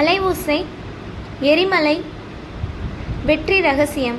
அலைவூசை 0.00 0.56
எரிமலை 1.50 1.94
வெற்றி 3.28 3.58
ரகசியம். 3.66 4.18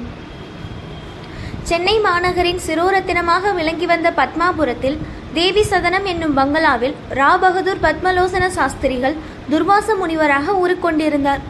சென்னை 1.70 1.94
மாநகரின் 2.06 2.62
சிரோரத்தினமாக 2.68 3.52
விளங்கி 3.58 3.88
வந்த 3.92 4.10
பத்மாபுரத்தில் 4.20 4.98
தேவி 5.38 5.64
சதனம் 5.72 6.08
என்னும் 6.14 6.36
பங்களாவில் 6.40 6.96
ரா 7.20 7.30
பகதூர் 7.44 7.84
பத்மலோசன 7.86 8.46
சாஸ்திரிகள் 8.58 9.20
துர்வாச 9.52 9.98
முனிவராக 10.02 10.58
ஊறிக்கொண்டிருந்தார். 10.64 11.44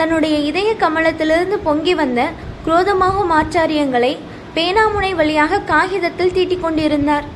தன்னுடைய 0.00 0.36
இதய 0.50 0.70
கமலத்திலிருந்து 0.84 1.58
பொங்கி 1.68 1.94
வந்த 2.02 2.20
குரோதமாகும் 2.66 3.34
ஆச்சாரியங்களை 3.40 4.12
பேனாமுனை 4.58 5.14
வழியாக 5.20 5.64
காகிதத்தில் 5.72 6.36
தீட்டிக் 6.38 6.64
கொண்டிருந்தார். 6.66 7.26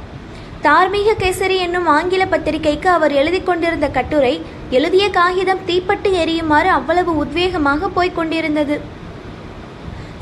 தார்மீக 0.66 1.10
கேசரி 1.24 1.58
என்னும் 1.64 1.90
ஆங்கில 1.96 2.22
பத்திரிகைக்கு 2.30 2.88
அவர் 2.98 3.12
எழுதி 3.22 3.40
கொண்டிருந்த 3.42 3.88
கட்டுரை 3.98 4.32
எழுதிய 4.76 5.10
காகிதம் 5.10 5.60
தீப்பட்டு 5.66 6.10
எரியுமாறு 6.22 6.68
அவ்வளவு 6.78 7.12
உத்வேகமாக 7.24 7.88
போய்க் 7.94 8.16
கொண்டிருந்தது. 8.16 8.80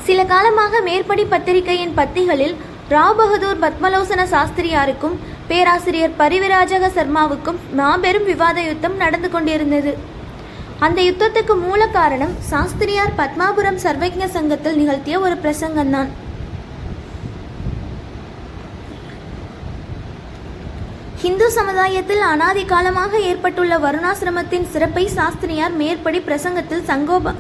சில 0.07 0.25
காலமாக 0.25 0.81
மேற்படி 0.81 1.25
பத்திரிகையின் 1.25 1.95
பத்திகளில் 1.97 2.55
ராவ் 2.91 3.17
பகதூர் 3.21 3.63
பத்மலோசன 3.65 4.25
சாஸ்திரியாருக்கும் 4.35 5.17
பேராசிரியர் 5.49 6.15
பரிவிராஜக 6.19 6.91
சர்மாவுக்கும் 6.99 7.59
மாபெரும் 7.73 8.25
விவாத 8.25 8.61
யுத்தம் 8.63 8.97
நடந்து 8.97 9.31
கொண்டிருந்தது. 9.31 9.95
அந்த 10.79 11.03
யுத்தத்துக்கு 11.03 11.55
மூல 11.67 11.87
காரணம் 11.87 12.37
சாஸ்திரியார் 12.51 13.17
பத்மாபுரம் 13.19 13.83
சர்வஜ்ஞ 13.85 14.25
சங்கத்தில் 14.37 14.77
நிகழ்த்திய 14.77 15.19
ஒரு 15.21 15.37
பிரசங்கம்தான். 15.45 16.11
ஹிந்து 21.27 21.47
சமுதாயத்தில் 21.57 22.21
அனாதி 22.33 22.63
காலமாக 22.71 23.21
ஏற்பட்டுள்ள 23.29 23.75
வருணாசிரமத்தின் 23.85 24.67
சிறப்பை 24.73 25.03
சாஸ்திரியார் 25.15 25.75
மேற்படி 25.81 26.19
பிரசங்கத்தில் 26.27 26.85
சங்கோப 26.91 27.33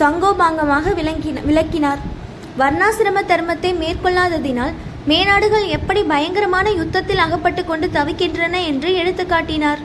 சங்கோபாங்கமாக 0.00 0.92
விளங்கின 0.98 1.42
விளக்கினார். 1.48 2.00
வர்ணாசிரம 2.60 3.24
தர்மத்தை 3.32 3.72
மேற்கொள்ளாததினால் 3.80 4.76
மேநாடுகள் 5.10 5.66
எப்படி 5.78 6.02
பயங்கரமான 6.12 6.66
யுத்தத்தில் 6.80 7.24
அகப்பட்டு 7.26 7.64
கொண்டு 7.70 7.88
தவிக்கின்றன 7.96 8.62
என்று 8.70 8.92
எடுத்து 9.00 9.26
காட்டினார் 9.34 9.82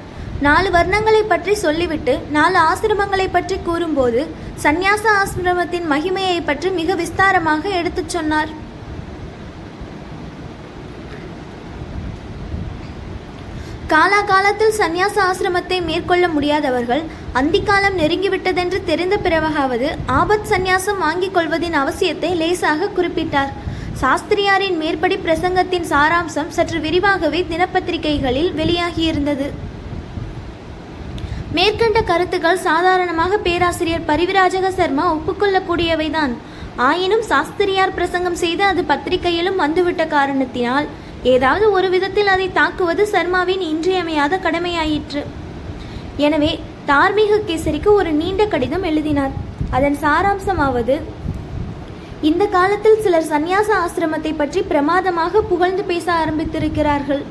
நாலு 0.47 0.70
வர்ணங்களை 0.77 1.23
பற்றி 1.33 1.55
சொல்லிவிட்டு 1.66 2.16
நாலு 2.38 2.59
ஆசிரமங்களை 2.70 3.27
பற்றி 3.38 3.59
கூறும்போது 3.67 4.23
சந்நியாச 4.66 5.03
ஆசிரமத்தின் 5.22 5.89
மகிமையை 5.95 6.39
பற்றி 6.52 6.72
மிக 6.81 6.95
விஸ்தாரமாக 7.03 7.64
எடுத்துச் 7.81 8.16
சொன்னார். 8.17 8.52
காலாகாலத்தில் 13.92 14.76
சந்நியாச 14.80 15.16
ஆசிரமத்தை 15.30 15.78
மேற்கொள்ள 15.86 16.26
முடியாதவர்கள் 16.34 17.02
அந்திக்காலம் 17.40 17.95
நெருங்கிவிட்டதென்று 18.02 18.80
தெரிந்த 18.90 19.16
பிறவகாவது 19.26 19.88
ஆபத் 20.18 20.50
சந்நியாசம் 20.52 21.00
வாங்கிக் 21.06 21.34
கொள்வதின் 21.38 21.78
அவசியத்தை 21.82 22.30
லேசாக 22.42 22.90
குறிப்பிட்டார். 22.98 23.52
சாஸ்திரியாரின் 24.02 24.78
மேற்படி 24.82 25.17
பிரசங்கத்தின் 25.26 25.90
சாராம்சம் 25.94 26.52
சற்று 26.58 26.80
விரிவாகவே 26.86 27.42
தினப்பத்திரிகைகளில் 27.54 28.52
வெளியாகியிருந்தது. 28.60 29.48
மேற்கண்ட 31.58 32.00
கருத்துக்கள் 32.12 32.64
சாதாரணமாக 32.70 33.38
பேராசிரியர் 33.50 34.08
பரிவிராஜக 34.08 34.67
சர்மா 34.80 35.06
ஒப்புக்கொள்ளக்கூடியவைதான். 35.17 36.34
ஆயினும் 36.90 37.28
சாஸ்திரியார் 37.34 37.98
பிரசங்கம் 38.00 38.42
செய்து 38.45 38.64
அது 38.72 38.84
பத்திரிகையிலும் 38.92 39.62
வந்துவிட்ட 39.66 40.04
காரணத்தினால் 40.17 40.88
ஏதாவது 41.23 41.72
ஒரு 41.72 41.89
விதத்தில் 41.89 42.28
அதை 42.28 42.52
தாக்குவது 42.52 43.03
சர்மாவின் 43.14 43.64
இன்றியமையாத 43.72 44.39
கடமையாயிற்று. 44.45 45.23
எனவே 46.26 46.52
தார்மீக 46.86 47.42
கேசரிக்கு 47.48 47.89
ஒரு 47.94 48.11
நீண்ட 48.11 48.45
கடிதம் 48.45 48.84
எழுதினார். 48.84 49.34
அதன் 49.70 49.98
சாராம்சமாவது 50.03 50.95
இந்த 52.30 52.45
காலத்தில் 52.45 53.02
சிலர் 53.03 53.28
சந்நியாச 53.31 53.70
ஆசிரமத்தை 53.84 54.31
பற்றி 54.38 54.61
பிரமாதமாக 54.61 55.42
புகழ்ந்து 55.42 55.83
பேச 55.83 56.05
ஆரம்பித்திருக்கிறார்கள். 56.14 57.22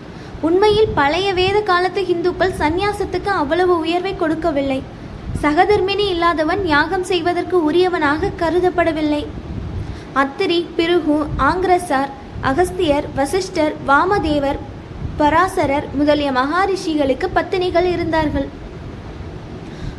உண்மையில் 0.40 0.94
பழைய 0.94 1.32
வேத 1.40 1.58
காலத்து 1.60 2.06
இந்துக்கள் 2.06 2.58
சந்நியாசத்துக்கு 2.60 3.32
அவ்வளவு 3.40 3.74
உயர்வை 3.78 4.16
கொடுக்கவில்லை. 4.16 4.82
சகதர்மினி 5.42 6.06
இல்லாதவன் 6.14 6.66
யாகம் 6.66 7.04
செய்வதற்கு 7.04 7.70
உரியவனாக 7.70 8.32
கருதப்படவில்லை. 8.42 9.26
அத்திரி 10.14 10.66
பிருகு 10.76 11.18
ஆங்கிரசார் 11.50 12.12
அகஸ்தியர் 12.40 13.06
வசிஷ்டர் 13.14 13.72
வாமதேவர் 13.86 14.58
பராசரர் 15.16 15.86
முதலிய 15.94 16.32
மகாரிஷிகளுக்கு 16.32 17.28
பத்தினிகள் 17.34 17.84
இருந்தார்கள். 17.84 18.48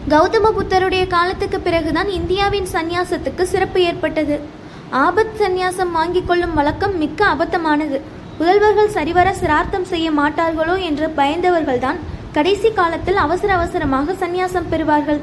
கௌதம 0.10 0.52
புத்தருடைய 0.52 1.08
காலத்துக்கு 1.08 1.60
பிறகுதான் 1.60 2.10
இந்தியாவின் 2.10 2.68
சந்நியாசத்துக்கு 2.74 3.42
சிறப்பு 3.42 3.82
ஏற்பட்டது. 3.82 4.40
ஆபத் 4.92 5.36
சந்நியாசம் 5.40 5.92
வாங்கிக் 5.92 6.28
கொள்ளும் 6.28 6.54
வழக்கம் 6.54 6.98
மிக்க 6.98 7.26
அபத்தமானது. 7.26 8.02
புதல்வர்கள் 8.40 8.88
சரிவர 8.88 9.34
சிரார்த்தம் 9.34 9.86
செய்ய 9.86 10.12
மாட்டார்களோ 10.12 10.82
என்று 10.82 11.14
பயந்தவர்கள்தான் 11.18 11.96
கடைசி 12.32 12.72
காலத்தில் 12.72 13.16
அவசர 13.16 13.54
அவசரமாக 13.54 14.12
சந்நியாசம் 14.12 14.72
பெறுவார்கள். 14.72 15.20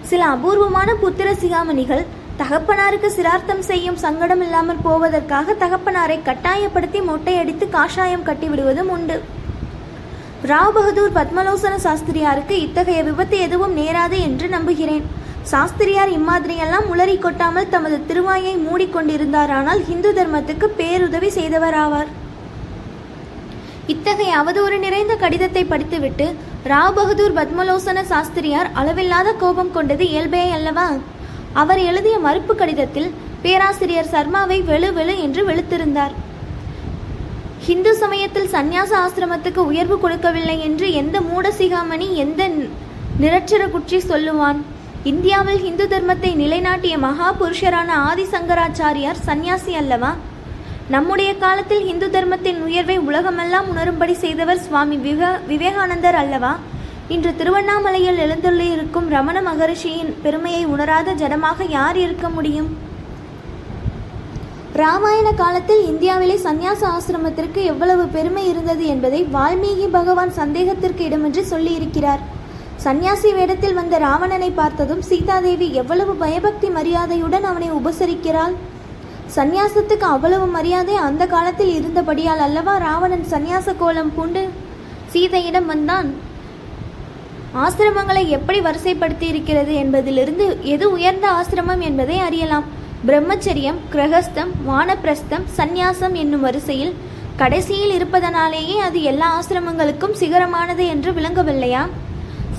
சில 0.00 0.24
அபூர்வமான 0.24 0.92
புத்திர 1.02 1.32
சிகாமணிகள் 1.32 2.04
தகப்பனாருக்கு 2.40 3.08
சிரார்த்தம் 3.16 3.62
செய்யும் 3.68 3.98
சங்கடம் 4.02 4.42
இல்லாமல் 4.44 4.82
போவதற்காக 4.84 5.54
தகப்பனாரை 5.62 6.18
கட்டாயப்படுத்தி 6.28 7.00
மொட்டையடித்து 7.08 7.66
காஷாயம் 7.76 8.26
கட்டிவிடுவதும் 8.28 8.90
உண்டு. 8.96 9.16
ராவ் 10.50 10.72
பகதூர் 10.76 11.16
பத்மலோசன 11.18 11.74
சாஸ்திரியாருக்கு 11.86 12.54
இத்தகைய 12.66 13.02
விபத்து 13.08 13.36
எதுவும் 13.46 13.76
நேராது 13.80 14.16
என்று 14.28 14.48
நம்புகிறேன். 14.48 15.04
சாஸ்திரியார் 15.52 16.10
இம்மாதிரியெல்லாம் 16.18 16.88
உளறி 16.92 17.16
கொட்டாமல் 17.18 17.70
தமது 17.74 17.96
திருவாயை 18.08 18.54
மூடிக்கொண்டிருந்தாரானால் 18.66 19.84
ஹிந்து 19.88 20.12
தர்மத்துக்கு 20.18 20.66
பேருதவி 20.80 21.30
செய்தவராவார். 21.38 22.10
இத்தகைய 23.94 24.32
அவதூறு 24.40 24.76
நிறைந்த 24.78 25.14
கடிதத்தை 25.22 25.64
படித்துவிட்டு 25.64 26.26
ராவ் 26.72 26.96
பகதூர் 26.98 27.38
பத்மலோசன 27.38 28.02
சாஸ்திரியார் 28.12 28.70
அளவில்லாத 28.80 29.32
கோபம் 29.42 29.74
கொண்டது 29.76 30.04
இயல்பே 30.12 30.44
அல்லவா? 30.58 30.86
அவர் 31.60 31.78
எழுதிய 31.78 32.18
மறுப்பு 32.18 32.54
கடிதத்தில் 32.56 33.08
பேராசிரியர் 33.42 34.10
சர்மாவை 34.12 34.58
வெளு 34.62 34.88
வெளு 34.92 35.14
என்று 35.20 35.42
வெளுத்திருந்தார். 35.48 36.14
ஹிந்து 37.66 37.96
சமயத்தில் 37.96 38.52
சந்நியாச 38.52 38.92
ஆசிரமத்துக்கு 39.04 39.62
உயர்வு 39.70 39.98
கொடுக்கவில்லை 40.00 40.60
என்று 40.60 40.92
எந்த 40.92 41.20
மூடசிகாமணி 41.20 42.08
எந்த 42.24 42.50
நிரட்சர 43.22 43.62
குற்றி 43.68 43.98
சொல்லுவான்? 43.98 44.60
இந்தியாவில் 45.04 45.60
ஹிந்து 45.66 45.86
தர்மத்தை 45.92 46.32
நிலைநாட்டிய 46.34 46.98
மகா 46.98 47.28
புருஷரான 47.40 47.90
ஆதிசங்கராச்சாரியார் 48.10 49.24
சந்நியாசி 49.28 49.74
அல்லவா? 49.74 50.12
நம்முடைய 50.88 51.30
காலத்தில் 51.38 51.84
ஹிந்து 51.88 52.10
தர்மத்தின் 52.10 52.60
உயர்வை 52.62 52.98
உலகமெல்லாம் 52.98 53.68
உணரும்படி 53.72 54.14
செய்தவர் 54.24 54.64
சுவாமி 54.66 54.96
விவே 54.96 55.30
விவேகானந்தர் 55.46 56.14
அல்லவா? 56.14 56.52
இன்று 57.14 57.30
திருவண்ணாமலையில் 57.38 58.20
எழுந்துள்ளிருக்கும் 58.24 59.08
ரமண 59.14 59.38
மகரிஷியின் 59.42 60.12
பெருமையை 60.22 60.62
உணராத 60.64 61.12
ஜடமாக 61.12 61.66
யார் 61.68 61.96
இருக்க 61.96 62.26
முடியும்? 62.28 62.68
ராமாயண 64.80 65.28
காலத்தில் 65.40 65.82
இந்தியாவிலே 65.90 66.36
சந்நியாச 66.44 66.82
ஆசிரமத்திற்கு 66.96 67.60
எவ்வளவு 67.72 68.04
பெருமை 68.14 68.44
இருந்தது 68.48 68.84
என்பதை 68.86 69.20
வால்மீகி 69.34 69.88
பகவான் 69.98 70.32
சந்தேகத்திற்கு 70.38 71.04
இடமின்றி 71.08 71.44
சொல்லியிருக்கிறார். 71.52 72.22
சந்நியாசி 72.86 73.32
வேடத்தில் 73.32 73.78
வந்த 73.80 73.98
ராவணனை 73.98 74.50
பார்த்ததும் 74.50 75.04
சீதாதேவி 75.10 75.68
எவ்வளவு 75.82 76.14
பயபக்தி 76.24 76.70
மரியாதையுடன் 76.78 77.46
அவனை 77.52 77.70
உபசரிக்கிறாள்? 77.80 78.56
சந்நியாசத்துக்கு 79.36 80.08
அவ்வளவு 80.14 80.46
மரியாதை 80.58 80.96
அந்த 81.08 81.26
காலத்தில் 81.36 81.72
இருந்தபடியால் 81.78 82.44
அல்லவா 82.48 82.76
ராவணன் 82.88 83.30
சந்நியாச 83.30 83.76
கோலம் 83.84 84.14
பூண்டு? 84.16 84.42
சீதையிடம் 85.14 85.66
வந்தான் 85.66 86.10
ஆசிரமங்களை 87.60 88.28
எப்படி 88.28 88.58
வரிசைப்படுத்தி 88.60 89.26
இருக்கிறது 89.30 89.74
என்பதிலிருந்து 89.74 90.44
எது 90.62 90.90
உயர்ந்த 90.90 91.26
ஆசிரமம் 91.38 91.82
என்பதை 91.88 92.18
அறியலாம். 92.18 92.64
பிரம்மச்சரியம் 93.06 93.78
கிரகஸ்தம் 93.92 94.52
வானப்பிரஸ்தம் 94.68 95.44
சந்நியாசம் 95.58 96.14
என்னும் 96.22 96.40
வரிசையில் 96.40 96.94
கடைசியில் 97.36 97.94
இருப்பதனாலேயே 97.98 98.76
அது 98.78 99.02
எல்லா 99.02 99.28
ஆசிரமங்களுக்கும் 99.38 100.18
சிகரமானது 100.20 100.86
என்று 100.94 101.12
விளங்கவில்லையா? 101.12 101.82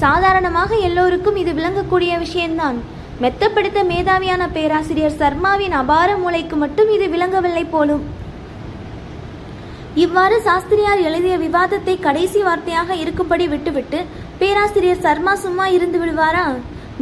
சாதாரணமாக 0.03 0.75
எல்லோருக்கும் 0.75 1.35
இது 1.35 1.51
விளங்கக்கூடிய 1.51 2.17
விஷயம்தான். 2.25 2.77
மெத்தப்படுத்த 3.21 3.79
மேதாவியான 3.91 4.43
பேராசிரியர் 4.57 5.19
சர்மாவின் 5.21 5.77
அபார 5.81 6.17
மூளைக்கு 6.17 6.55
மட்டும் 6.55 6.91
இது 6.91 7.07
விளங்கவில்லை 7.09 7.65
போலும். 7.65 8.03
இவ்வாறு 10.03 10.41
சாஸ்திரியார் 10.41 11.01
எழுதிய 11.07 11.37
விவாதத்தை 11.37 11.99
கடைசி 11.99 12.39
வார்த்தையாக 12.43 12.91
இருக்கும்படி 13.01 13.47
விட்டுவிட்டு 13.47 13.99
பேராசிரியர் 14.43 15.03
சர்மா 15.03 15.33
சும்மா 15.43 15.65
இருந்து 15.75 15.97
விடுவாரா? 15.99 16.45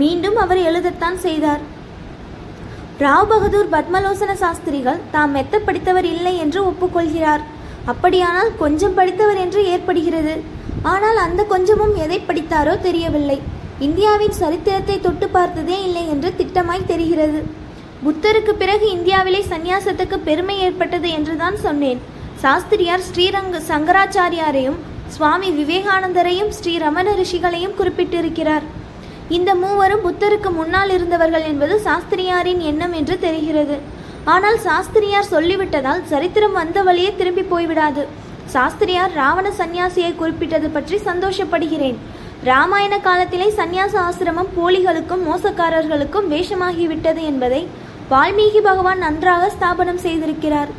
மீண்டும் 0.01 0.37
அவர் 0.43 0.59
எழுதத்தான் 0.69 1.17
செய்தார். 1.25 1.61
ராவ் 3.03 3.29
பகதூர் 3.31 3.69
பத்மலோசன 3.73 4.31
சாஸ்திரிகள் 4.41 4.99
தாம் 5.13 5.31
மெத்த 5.35 5.59
படித்தவர் 5.67 6.07
இல்லை 6.11 6.33
என்று 6.43 6.59
ஒப்புக்கொள்கிறார். 6.69 7.43
அப்படியானால் 7.91 8.51
கொஞ்சம் 8.61 8.97
படித்தவர் 8.99 9.39
என்று 9.45 9.61
ஏற்படுகிறது. 9.73 10.35
ஆனால் 10.91 11.19
அந்த 11.25 11.41
கொஞ்சமும் 11.53 11.95
எதை 12.03 12.19
படித்தாரோ 12.27 12.75
தெரியவில்லை. 12.87 13.39
இந்தியாவின் 13.87 14.35
சரித்திரத்தை 14.41 14.97
தொட்டு 14.99 15.29
பார்த்ததே 15.37 15.77
இல்லை 15.87 16.05
என்று 16.13 16.31
திட்டமாய் 16.39 16.89
தெரிகிறது. 16.91 17.41
புத்தருக்கு 18.05 18.55
பிறகு 18.61 18.85
இந்தியாவிலே 18.97 19.41
சந்நியாசத்துக்கு 19.51 20.19
பெருமை 20.29 20.57
ஏற்பட்டது 20.67 21.09
என்றுதான் 21.17 21.57
சொன்னேன். 21.65 21.99
சாஸ்திரியார் 22.43 23.07
ஸ்ரீரங்க 23.09 23.57
சங்கராச்சாரியாரையும் 23.71 24.79
சுவாமி 25.15 25.49
விவேகானந்தரையும் 25.59 26.51
ஸ்ரீ 26.57 26.73
ரமண 26.83 27.07
ரிஷிகளையும் 27.19 27.75
குறிப்பிட்டிருக்கிறார். 27.79 28.65
இந்த 29.37 29.51
மூவரும் 29.61 30.05
புத்தருக்கு 30.05 30.49
முன்னால் 30.59 30.91
இருந்தவர்கள் 30.95 31.45
என்பது 31.51 31.75
சாஸ்திரியாரின் 31.87 32.61
எண்ணம் 32.69 32.95
என்று 32.99 33.15
தெரிகிறது. 33.25 33.75
ஆனால் 34.33 34.57
சாஸ்திரியார் 34.65 35.31
சொல்லிவிட்டதால் 35.33 36.01
சரித்திரம் 36.11 36.57
வந்த 36.59 36.79
வழியே 36.87 37.11
திரும்பி 37.19 37.43
போய்விடாது. 37.51 38.03
சாஸ்திரியார் 38.55 39.13
ராவண 39.19 39.47
சந்நியாசியை 39.59 40.11
குறிப்பிட்டது 40.15 40.69
பற்றி 40.69 40.97
சந்தோஷப்படுகிறேன். 41.09 41.97
ராமாயண 42.49 42.93
காலத்திலே 43.07 43.47
சந்நியாச 43.59 43.95
ஆசிரமம் 44.07 44.53
போலிகளுக்கும் 44.57 45.25
மோசக்காரர்களுக்கும் 45.29 46.29
வேஷமாகிவிட்டது 46.33 47.23
என்பதை 47.31 47.61
வால்மீகி 48.11 48.61
பகவான் 48.69 49.03
நன்றாக 49.05 49.43
ஸ்தாபனம் 49.55 50.03
செய்திருக்கிறார். 50.05 50.71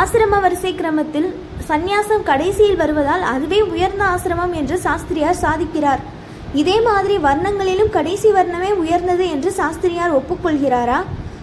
ஆசிரம 0.00 0.40
வரிசை 0.44 0.72
கிரமத்தில் 0.80 1.28
சந்நியாசம் 1.68 2.22
கடைசியில் 2.22 2.76
வருவதால் 2.76 3.22
அதுவே 3.22 3.60
உயர்ந்த 3.60 4.04
ஆசிரமம் 4.04 4.52
என்று 4.52 4.78
சாஸ்திரியார் 4.78 5.42
சாதிக்கிறார். 5.42 6.02
இதே 6.54 6.80
மாதிரி 6.80 7.16
வர்ணங்களிலும் 7.16 7.90
கடைசி 7.90 8.28
வர்ணமே 8.28 8.70
உயர்ந்தது 8.72 9.30
என்று 9.30 9.50
சாஸ்திரியார் 9.52 10.16
ஒப்புக்கொள்கிறாரா? 10.18 10.98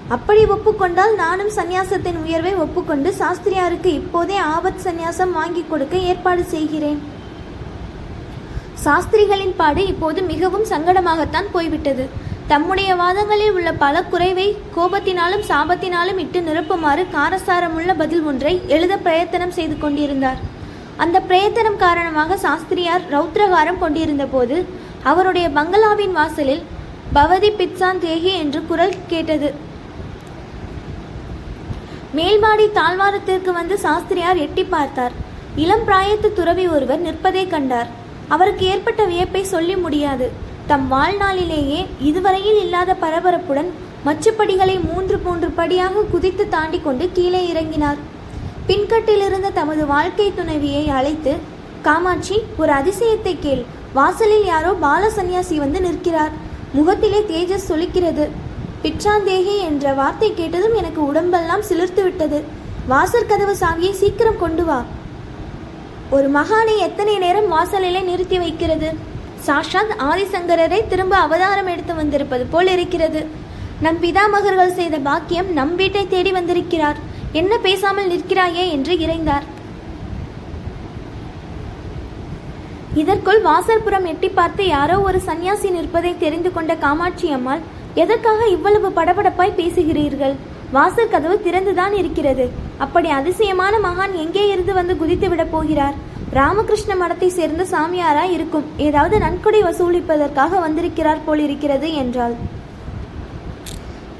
அப்படி 0.08 0.46
ஒப்புக்கொண்டால் 0.46 1.16
நானும் 1.16 1.52
சந்நியாசத்தின் 1.56 2.22
உயர்வை 2.24 2.54
ஒப்புக்கொண்டு 2.54 3.14
சாஸ்திரியாருக்கு 3.20 3.86
இப்போதே 3.86 4.38
ஆபத் 4.40 4.84
சந்நியாசம் 4.84 5.32
வாங்கி 5.32 5.66
கொடுக்க 5.70 5.98
ஏற்பாடு 5.98 6.44
செய்கிறேன். 6.44 7.00
சாஸ்திரிகளின் 8.86 9.56
பாடு 9.56 9.86
இப்போது 9.88 10.22
மிகவும் 10.22 10.70
சங்கடமாகத்தான் 10.70 11.48
போய்விட்டது. 11.52 12.06
தம்முடைய 12.52 12.90
வாதங்களில் 13.02 13.54
உள்ள 13.58 13.70
பல 13.84 13.96
குறைவை 14.04 14.48
கோபத்தினாலும் 14.76 15.44
சாபத்தினாலும் 15.50 16.20
இட்டு 16.24 16.40
நிரப்புமாறு 16.48 17.04
காரசாரமுள்ள 17.16 17.92
பதில் 18.02 18.26
ஒன்றை 18.30 18.54
எழுத 18.76 18.94
பிரயத்தனம் 19.06 19.56
செய்து 19.58 19.76
கொண்டிருந்தார். 19.84 20.40
அந்த 21.04 21.18
பிரயத்தனம் 21.30 21.80
காரணமாக 21.86 22.38
சாஸ்திரியார் 22.46 23.06
ரௌத்ரகாரம் 23.16 23.80
கொண்டிருந்த 23.84 24.26
போது 24.34 24.58
அவருடைய 25.12 25.48
பங்களாவின் 25.58 26.16
வாசலில் 26.20 26.64
பவதி 27.18 27.50
பிட்சான் 27.60 28.04
தேகி 28.06 28.32
என்று 28.44 28.60
குரல் 28.70 28.96
கேட்டது. 29.12 29.50
மேல்மாடி 32.18 32.66
தாழ்வாரத்திற்கு 32.80 33.52
வந்து 33.60 33.76
சாஸ்திரியார் 33.88 34.42
எட்டி 34.46 34.64
பார்த்தார். 34.64 35.14
இளம் 35.64 35.86
பிராயத்து 35.88 36.30
துறவி 36.40 36.66
ஒருவர் 36.76 37.06
நிற்பதை 37.08 37.46
கண்டார். 37.48 37.92
அவருக்கு 38.36 38.66
ஏற்பட்ட 38.74 39.04
வியப்பை 39.12 39.42
சொல்லி 39.54 39.76
முடியாது. 39.86 40.28
தம் 40.68 40.86
வாழ்நாளிலேயே 40.92 41.80
இதுவரையில் 42.10 42.60
இல்லாத 42.64 42.92
பரபரப்புடன் 43.02 43.70
மச்சுப்படிகளை 44.06 44.76
மூன்று 44.90 45.18
மூன்று 45.26 45.48
படியாக 45.58 46.04
குதித்து 46.12 46.44
தாண்டி 46.54 46.80
கொண்டு 46.86 47.06
கீழே 47.18 47.42
இறங்கினார். 47.52 48.00
பின்கட்டிலிருந்த 48.68 49.50
தமது 49.60 49.84
வாழ்க்கை 49.86 50.28
துணைவியை 50.38 50.84
அழைத்து 50.98 51.34
காமாட்சி 51.88 52.38
ஒரு 52.62 52.72
அதிசயத்தை 52.80 53.34
கேள். 53.46 53.64
வாசலில் 53.94 54.46
யாரோ 54.46 54.72
பால 54.86 55.10
சந்நியாசி 55.10 55.56
வந்து 55.64 55.82
நிற்கிறார். 55.82 56.34
முகத்திலே 56.78 57.22
தேஜஸ் 57.32 57.70
சொலிக்கிறது. 57.70 58.26
பிச்சாந்தேகி 58.84 59.56
என்ற 59.70 59.94
வார்த்தை 60.02 60.30
கேட்டதும் 60.34 60.78
எனக்கு 60.82 61.02
உடம்பெல்லாம் 61.10 61.68
சிலிர்த்து 61.70 62.04
விட்டது 62.04 62.40
வாசற் 62.92 63.30
கதவு 63.32 63.54
சாவியை 63.60 63.92
சீக்கிரம் 63.92 64.42
கொண்டு 64.44 64.64
வா. 64.66 64.80
ஒரு 66.16 66.28
மகானை 66.38 66.76
எத்தனை 66.88 67.14
நேரம் 67.18 67.52
வாசலிலே 67.56 68.02
நிறுத்தி 68.12 68.38
வைக்கிறது? 68.38 68.90
சாஷாத் 69.46 69.94
ஆதிசங்கரரை 70.10 70.80
திரும்ப 70.92 71.16
அவதாரம் 71.26 71.70
எடுத்து 71.72 71.94
வந்திருப்பது 72.02 72.44
போல் 72.54 72.70
இருக்கிறது. 72.76 73.22
நம் 73.86 74.00
பிதாமகர்கள் 74.04 74.78
செய்த 74.78 74.96
பாக்கியம் 75.08 75.50
நம் 75.58 75.74
வீட்டை 75.80 76.04
தேடி 76.14 76.32
வந்திருக்கிறார். 76.38 77.00
என்ன 77.40 77.54
பேசாமல் 77.66 78.10
நிற்கிறாயே 78.14 78.66
என்று 78.76 78.96
இறைந்தார். 79.06 79.46
இதற்குள் 83.02 83.42
வாசற்புறம் 83.50 84.08
எட்டி 84.12 84.30
பார்த்து 84.30 84.64
யாரோ 84.68 84.96
ஒரு 85.08 85.20
சன்னியாசி 85.28 85.70
நிற்பதை 85.76 86.12
தெரிந்து 86.24 86.50
கொண்ட 86.56 86.72
காமாட்சி 86.84 87.30
அம்மாள் 87.38 87.64
எதற்காக 88.04 88.48
இவ்வளவு 88.56 88.90
படபடப்பாய் 88.98 89.58
பேசுகிறீர்கள்? 89.60 90.36
வாசல் 90.76 91.12
கதவு 91.14 91.36
திறந்துதான் 91.46 91.94
இருக்கிறது. 92.02 92.46
அப்படி 92.86 93.10
அதிசயமான 93.20 93.74
மகான் 93.88 94.14
எங்கே 94.24 94.44
இருந்து 94.54 94.74
வந்து 94.80 94.94
குதித்து 95.02 95.28
விட 95.32 95.44
போகிறார்? 95.56 95.98
ராமகிருஷ்ண 96.40 96.94
மடத்தை 97.00 97.28
சேர்ந்த 97.38 97.64
சாமியாரா 97.72 98.24
இருக்கும். 98.36 98.68
ஏதாவது 98.88 99.16
நன்கொடை 99.24 99.62
வசூலிப்பதற்காக 99.64 100.60
வந்திருக்கிறார் 100.66 101.26
போலிருக்கிறது 101.26 101.88
என்றாள். 102.02 102.36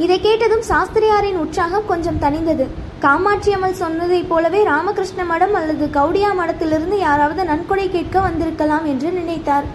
இதை 0.04 0.18
கேட்டதும் 0.26 0.66
சாஸ்திரியாரின் 0.70 1.40
உற்சாகம் 1.44 1.90
கொஞ்சம் 1.92 2.22
தணிந்தது. 2.24 2.66
காமாட்சி 3.06 3.52
அம்மல் 3.56 3.80
சொன்னதைப் 3.82 4.30
போலவே 4.32 4.62
ராமகிருஷ்ண 4.72 5.22
மடம் 5.32 5.56
அல்லது 5.60 5.86
கவுடியா 5.98 6.30
மடத்திலிருந்து 6.40 6.98
யாராவது 7.08 7.44
நன்கொடை 7.52 7.88
கேட்க 7.96 8.20
வந்திருக்கலாம் 8.28 8.86
என்று 8.94 9.10
நினைத்தார். 9.20 9.68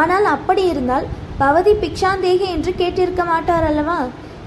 ஆனால் 0.00 0.26
அப்படி 0.34 0.64
இருந்தால் 0.72 1.06
பவதி 1.42 1.72
பிக்ஷாந்தேகி 1.82 2.46
என்று 2.56 2.72
கேட்டிருக்க 2.80 3.24
மாட்டார் 3.32 3.68
அல்லவா? 3.70 3.98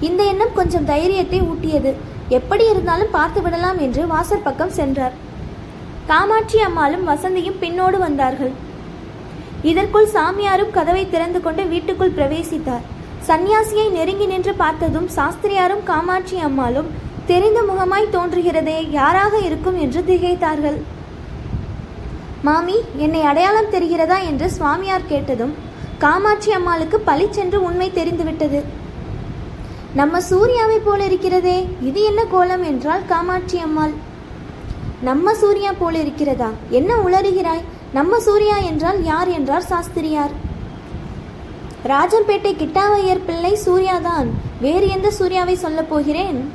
இந்த 0.08 0.20
எண்ணம் 0.32 0.56
கொஞ்சம் 0.60 0.88
தைரியத்தை 0.92 1.40
ஊட்டியது. 1.50 1.92
எப்படி 2.38 2.64
இருந்தாலும் 2.72 3.14
பார்த்து 3.18 3.40
விடலாம் 3.44 3.78
என்று 3.86 4.02
வாசற் 4.14 4.46
பக்கம் 4.46 4.76
சென்றார். 4.78 5.16
காமாட்சி 6.10 6.58
அம்மாளும் 6.58 7.08
வசந்தியும் 7.08 7.58
பின்னோடு 7.62 7.98
வந்தார்கள். 7.98 8.52
இதற்குள் 9.62 10.08
சாமியாரும் 10.14 10.70
கதவை 10.70 11.10
திறந்து 11.10 11.40
கொண்டு 11.40 11.62
வீட்டுக்குள் 11.64 12.16
பிரவேசித்தார். 12.16 12.86
சந்நியாசியை 13.28 13.90
நெருங்கி 13.90 14.26
நின்று 14.26 14.54
பார்த்ததும் 14.54 15.08
சாஸ்திரியாரும் 15.16 15.84
காமாட்சி 15.84 16.38
அம்மாளும் 16.38 16.88
தெரிந்த 17.26 17.60
முகமாய் 17.62 18.12
தோன்றுகிறதே 18.12 18.90
யாராக 18.90 19.38
இருக்கும் 19.38 19.78
என்று 19.78 20.02
திகைத்தார்கள். 20.10 20.78
மாமி 22.42 22.76
என்னை 22.96 23.22
அடையாளம் 23.22 23.72
தெரிகிறதா? 23.72 24.18
என்று 24.24 24.50
சுவாமியார் 24.50 25.08
கேட்டதும் 25.08 25.54
காமாட்சி 25.98 26.52
அம்மாளுக்கு 26.52 26.98
பளிச்சென்று 27.00 27.62
உண்மை 27.62 27.90
தெரிந்துவிட்டது. 27.92 28.60
நம்ம 29.94 30.20
சூர்யாவை 30.20 30.78
போல 30.78 31.04
இருக்கிறதே 31.04 31.58
இது 31.80 32.02
என்ன 32.02 32.24
கோலம்? 32.24 32.62
என்றால் 32.62 33.08
காமாட்சி 33.08 33.58
அம்மாள். 33.58 34.08
நம்ம 35.02 35.34
சூர்யா 35.34 35.72
போல 35.72 35.98
இருக்கிறதா? 35.98 36.50
என்ன 36.70 36.94
உளறுகிறாய்? 36.94 37.62
நம்ம 37.92 38.20
சூர்யா 38.20 38.56
என்றால் 38.56 39.04
யார் 39.04 39.28
என்றார் 39.28 39.62
சாஸ்திரியார். 39.62 40.30
ராஜம்பேட்டை 41.84 42.52
கிட்டாவையர் 42.54 43.24
பிள்ளை 43.26 43.58
சூர்யாதான். 43.66 44.28
வேறு 44.60 44.88
எந்த 44.88 45.10
சூர்யாவை 45.10 45.54
சொல்லப் 45.54 45.88
போகிறேன்? 45.88 46.52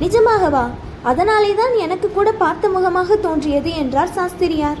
நிஜமாகவா? 0.00 0.64
அதனாலே 1.02 1.54
தான் 1.54 1.74
எனக்கு 1.76 2.10
கூட 2.10 2.32
பார்த்த 2.32 2.68
முகமாக 2.68 3.16
தோன்றியது 3.16 3.74
என்றார் 3.74 4.12
சாஸ்திரியார். 4.12 4.78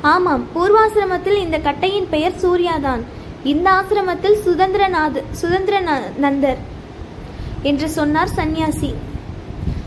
ஆமாம் 0.00 0.46
பூர்வாசிரமத்தில் 0.54 1.38
இந்த 1.38 1.58
கட்டையின் 1.58 2.08
பெயர் 2.08 2.40
சூர்யாதான். 2.42 3.02
இந்த 3.44 3.70
ஆசிரமத்தில் 3.70 4.38
சுதந்திரநாத் 4.44 5.22
சுதந்திர 5.30 5.80
நந்தர் 6.20 6.56
என்று 7.62 7.88
சொன்னார் 7.88 8.28
சந்நியாசி. 8.28 8.94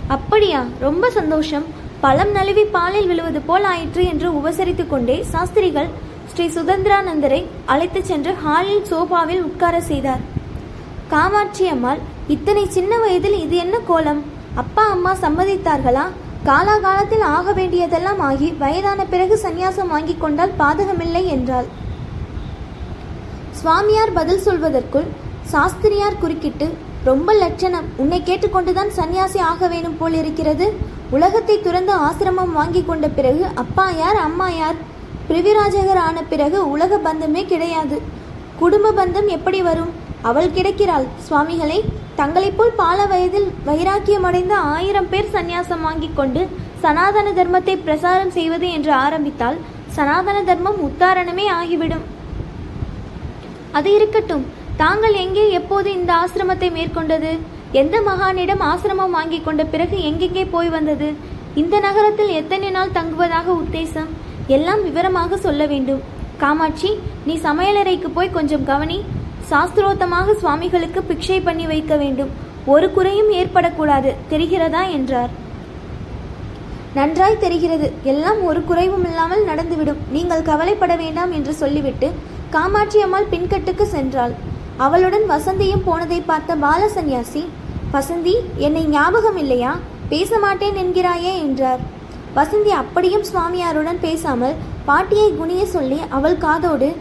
அப்படியா? 0.08 0.64
ரொம்ப 0.80 1.10
சந்தோஷம். 1.10 1.66
பழம் 2.02 2.32
நழுவி 2.32 2.64
பாலில் 2.64 3.08
விழுவது 3.08 3.40
போல் 3.42 3.64
ஆயிற்று 3.64 4.06
என்று 4.06 4.32
உபசரித்து 4.32 4.88
கொண்டே 4.88 5.24
சாஸ்திரிகள் 5.24 5.90
ஸ்ரீ 6.32 6.46
சுதந்திரானந்தரை 6.46 7.46
அழைத்துச் 7.66 8.06
சென்று 8.06 8.34
ஹாலில் 8.34 8.86
சோபாவில் 8.86 9.44
உட்கார 9.44 9.82
செய்தார். 9.82 10.20
காமாட்சி 11.08 11.68
அம்மாள் 11.68 11.98
இத்தனை 12.28 12.68
சின்ன 12.70 12.98
வயதில் 12.98 13.38
இது 13.40 13.56
என்ன 13.56 13.78
கோலம்? 13.80 14.24
அப்பா 14.56 14.86
அம்மா 14.90 15.14
சம்மதித்தார்களா? 15.14 16.06
காலாகாலத்தில் 16.46 17.26
ஆக 17.38 17.54
வேண்டியதெல்லாம் 17.54 18.20
ஆகி 18.20 18.50
வயதான 18.52 19.06
பிறகு 19.06 19.40
சந்நியாசம் 19.44 19.88
வாங்கிக் 19.88 20.22
கொண்டால் 20.22 20.58
பாதகமில்லை 20.60 21.26
என்றாள். 21.26 21.66
சுவாமியார் 23.52 24.14
பதில் 24.14 24.46
சொல்வதற்குள் 24.46 25.08
சாஸ்திரியார் 25.44 26.20
குறுக்கிட்டு 26.20 26.68
ரொம்ப 27.04 27.34
லட்சணம். 27.34 27.86
உன்னை 27.98 28.22
கேட்டுக்கொண்டுதான் 28.26 28.92
சன்னியாசி 28.96 29.40
ஆக 29.40 29.68
வேணும் 29.68 29.98
போல் 29.98 30.14
இருக்கிறது 30.14 30.78
உலகத்தை 31.10 31.62
துறந்து 31.62 31.94
ஆசிரமம் 31.96 32.52
வாங்கி 32.54 32.84
கொண்ட 32.84 33.08
பிறகு 33.08 33.46
அப்பா 33.56 33.90
யார் 33.90 34.16
அம்மா 34.16 34.50
யார்? 34.50 34.76
பிரிவிராஜகர் 35.30 36.02
ஆன 36.08 36.24
பிறகு 36.24 36.70
உலக 36.70 36.98
பந்தமே 36.98 37.46
கிடையாது. 37.46 38.02
குடும்ப 38.60 38.92
பந்தம் 38.92 39.28
எப்படி 39.28 39.62
வரும்? 39.62 39.90
அவள் 40.22 40.50
கிடைக்கிறாள். 40.50 41.08
சுவாமிகளே 41.30 41.80
தங்களைப் 42.16 42.58
போல் 42.58 42.72
பால 42.72 43.06
வயதில் 43.06 43.50
வைராக்கியமடைந்த 43.66 44.52
ஆயிரம் 44.52 45.10
பேர் 45.10 45.34
சந்நியாசம் 45.34 45.82
வாங்கிக் 45.82 46.16
கொண்டு 46.16 46.48
சனாதன 46.80 47.30
தர்மத்தை 47.30 47.78
பிரசாரம் 47.86 48.28
செய்வது 48.28 48.72
என்று 48.72 48.92
ஆரம்பித்தால் 48.92 49.58
சனாதன 49.88 50.44
தர்மம் 50.44 50.80
உத்தாரணமே 50.90 51.48
ஆகிவிடும். 51.48 52.06
அது 53.72 53.94
இருக்கட்டும். 53.94 54.57
தாங்கள் 54.78 55.14
எங்கே 55.14 55.44
எப்போது 55.50 55.88
இந்த 55.92 56.12
ஆசிரமத்தை 56.14 56.68
மேற்கொண்டது? 56.78 57.32
எந்த 57.72 57.96
மகானிடம் 58.02 58.62
ஆசிரமம் 58.72 59.16
வாங்கி 59.18 59.40
கொண்ட 59.42 59.66
பிறகு 59.66 60.04
எங்கெங்கே 60.04 60.44
போய் 60.46 60.70
வந்தது? 60.70 61.08
இந்த 61.56 61.76
நகரத்தில் 61.80 62.32
எத்தனை 62.40 62.70
நாள் 62.70 62.94
தங்குவதாக 62.98 63.48
உத்தேசம்? 63.62 64.10
எல்லாம் 64.48 64.84
விவரமாக 64.84 65.38
சொல்ல 65.38 65.66
வேண்டும். 65.66 66.02
காமாட்சி 66.38 67.00
நீ 67.26 67.36
சமையலறைக்கு 67.36 68.10
போய் 68.14 68.36
கொஞ்சம் 68.38 68.64
கவனி. 68.64 69.00
சாஸ்திரோத்தமாக 69.52 70.36
சுவாமிகளுக்கு 70.42 71.02
பிக்ஷை 71.10 71.40
பண்ணி 71.44 71.66
வைக்க 71.66 71.96
வேண்டும். 71.96 72.32
ஒரு 72.66 72.92
குறையும் 72.92 73.32
ஏற்படக்கூடாது. 73.32 74.12
தெரிகிறதா? 74.32 74.84
என்றார். 74.92 75.34
நன்றாய் 76.94 77.42
தெரிகிறது. 77.46 77.94
எல்லாம் 78.04 78.44
ஒரு 78.44 78.64
குறைவும் 78.64 79.06
இல்லாமல் 79.06 79.44
நடந்துவிடும். 79.46 80.04
நீங்கள் 80.12 80.48
கவலைப்பட 80.52 80.96
வேண்டாம் 80.96 81.32
என்று 81.32 81.54
சொல்லிவிட்டு 81.54 82.10
காமாட்சி 82.50 83.02
அம்மாள் 83.02 83.32
பின்கட்டுக்கு 83.32 83.88
சென்றாள். 83.96 84.36
அவளுடன் 84.78 85.30
வசந்தியும் 85.30 85.86
போனதை 85.86 86.22
பார்த்த 86.22 86.56
பாலசன்யாசி 86.56 87.44
வசந்தி 87.94 88.34
என்னை 88.56 88.86
ஞாபகம் 88.86 89.38
இல்லையா? 89.38 89.78
பேச 90.10 90.40
மாட்டேன் 90.40 90.76
என்கிறாயே 90.76 91.34
என்றார். 91.46 91.80
வசந்தி 92.36 92.72
அப்படியும் 92.82 93.26
சுவாமியாருடன் 93.34 94.00
பேசாமல் 94.02 94.56
பாட்டியை 94.86 95.30
குனிய 95.36 95.66
சொல்லி 95.66 96.00
அவள் 96.10 96.38
காதோடு 96.38 96.96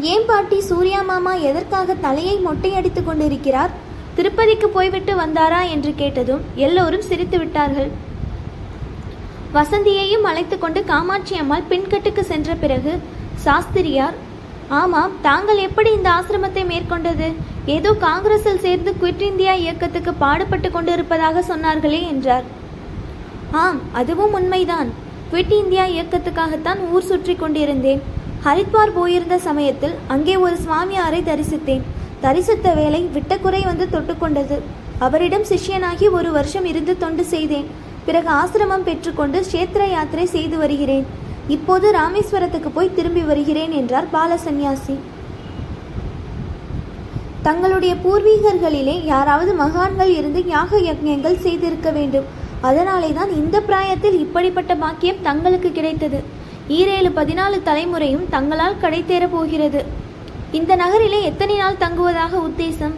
ஏன் 0.00 0.26
பாட்டி 0.26 0.60
சூர்யா 0.60 1.02
மாமா 1.02 1.34
எதற்காக 1.34 1.94
தலையை 1.94 2.36
மொட்டையடித்துக் 2.46 3.04
கொண்டிருக்கிறார்? 3.04 3.70
திருப்பதிக்கு 4.16 4.68
போய்விட்டு 4.68 5.14
வந்தாரா? 5.16 5.70
என்று 5.70 5.92
கேட்டதும் 5.96 6.44
எல்லோரும் 6.54 7.02
சிரித்து 7.02 7.38
விட்டார்கள். 7.38 7.90
வசந்தியையும் 9.54 10.26
அழைத்து 10.30 10.58
கொண்டு 10.58 10.84
காமாட்சி 10.84 11.36
அம்மாள் 11.36 11.68
பின்கட்டுக்கு 11.70 12.20
சென்ற 12.20 12.54
பிறகு 12.54 12.98
சாஸ்திரியார் 13.34 14.16
ஆமாம் 14.76 15.12
தாங்கள் 15.26 15.60
எப்படி 15.66 15.90
இந்த 15.92 16.08
ஆசிரமத்தை 16.16 16.62
மேற்கொண்டது? 16.70 17.28
ஏதோ 17.74 17.90
காங்கிரஸில் 18.06 18.62
சேர்ந்து 18.64 18.90
குவிட் 19.00 19.24
இந்தியா 19.28 19.52
இயக்கத்துக்கு 19.52 20.12
பாடுபட்டு 20.22 20.70
கொண்டிருப்பதாக 20.70 21.42
சொன்னார்களே 21.50 22.00
என்றார். 22.12 22.44
ஆம் 23.50 23.80
அதுவும் 24.00 24.34
உண்மைதான். 24.38 24.88
குவிட் 25.30 25.54
இந்தியா 25.60 25.84
இயக்கத்துக்காகத்தான் 25.94 26.80
ஊர் 26.92 27.06
சுற்றி 27.10 27.36
கொண்டிருந்தேன். 27.36 28.02
ஹரித்வார் 28.46 28.96
போயிருந்த 28.98 29.38
சமயத்தில் 29.46 29.94
அங்கே 30.14 30.36
ஒரு 30.36 30.58
சுவாமியாரை 30.64 31.20
தரிசித்தேன். 31.30 31.86
தரிசித்த 32.24 32.68
வேளை 32.80 33.00
விட்டக்குறை 33.14 33.62
வந்து 33.70 33.86
தொட்டுக்கொண்டது 33.94 34.58
அவரிடம் 35.06 35.48
சிஷ்யனாகி 35.50 36.06
ஒரு 36.18 36.30
வருஷம் 36.36 36.64
இருந்து 36.64 36.98
தொண்டு 36.98 37.24
செய்தேன். 37.24 37.66
பிறகு 38.04 38.30
ஆசிரமம் 38.40 38.86
பெற்றுக்கொண்டு 38.90 39.38
கஷேத்திர 39.44 39.82
யாத்திரை 39.90 40.26
செய்து 40.26 40.58
வருகிறேன். 40.58 41.06
இப்போது 41.54 41.86
ராமேஸ்வரத்துக்கு 41.92 42.70
போய் 42.74 42.96
திரும்பி 42.96 43.20
வருகிறேன் 43.20 43.72
என்றார் 43.80 44.08
பாலசன்யாசி 44.12 44.96
தங்களுடைய 47.46 47.94
பூர்வீகர்களிலே 48.04 48.94
யாராவது 49.04 49.52
மகான்கள் 49.54 50.10
இருந்து 50.16 50.40
யாக 50.46 50.78
யஜ்யங்கள் 50.78 51.42
செய்திருக்க 51.44 51.90
வேண்டும். 51.90 52.26
அதனாலே 52.60 53.12
தான் 53.12 53.30
இந்த 53.40 53.56
பிராயத்தில் 53.60 54.18
இப்படிப்பட்ட 54.24 54.72
பாக்கியம் 54.74 55.22
தங்களுக்கு 55.22 55.72
கிடைத்தது. 55.72 56.18
ஈரேழு 56.78 57.10
பதினாலு 57.18 57.58
தலைமுறையும் 57.68 58.26
தங்களால் 58.34 58.80
கடைத்தேற 58.82 59.26
போகிறது. 59.36 59.82
இந்த 60.58 60.72
நகரிலே 60.76 61.20
எத்தனை 61.22 61.56
நாள் 61.56 61.80
தங்குவதாக 61.84 62.34
உத்தேசம்? 62.48 62.96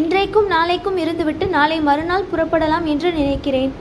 இன்றைக்கும் 0.00 0.46
நாளைக்கும் 0.46 0.96
இருந்துவிட்டு 0.96 1.48
நாளை 1.48 1.80
மறுநாள் 1.80 2.30
புறப்படலாம் 2.32 2.84
என்று 2.84 3.12
நினைக்கிறேன். 3.12 3.72